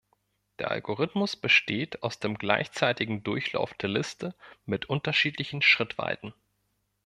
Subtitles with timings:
[0.57, 4.33] Der Algorithmus besteht aus dem gleichzeitigen Durchlauf der Liste
[4.65, 6.33] mit unterschiedlichen Schrittweiten.